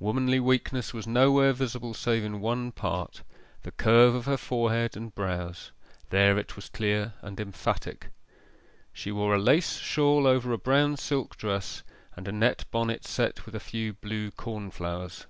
Womanly 0.00 0.40
weakness 0.40 0.94
was 0.94 1.06
nowhere 1.06 1.52
visible 1.52 1.92
save 1.92 2.24
in 2.24 2.40
one 2.40 2.72
part 2.72 3.22
the 3.64 3.70
curve 3.70 4.14
of 4.14 4.24
her 4.24 4.38
forehead 4.38 4.96
and 4.96 5.14
brows 5.14 5.72
there 6.08 6.38
it 6.38 6.56
was 6.56 6.70
clear 6.70 7.12
and 7.20 7.38
emphatic. 7.38 8.08
She 8.94 9.12
wore 9.12 9.34
a 9.34 9.38
lace 9.38 9.76
shawl 9.76 10.26
over 10.26 10.54
a 10.54 10.56
brown 10.58 10.96
silk 10.96 11.36
dress, 11.36 11.82
and 12.16 12.26
a 12.26 12.32
net 12.32 12.64
bonnet 12.70 13.04
set 13.04 13.44
with 13.44 13.54
a 13.54 13.60
few 13.60 13.92
blue 13.92 14.30
cornflowers. 14.30 15.26